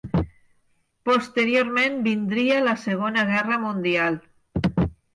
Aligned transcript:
Posteriorment, 1.09 2.01
vindria 2.09 2.59
la 2.71 2.75
segona 2.87 3.29
guerra 3.31 3.63
mundial. 3.71 4.23